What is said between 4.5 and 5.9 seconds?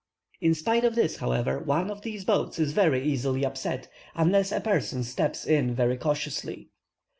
a person steps in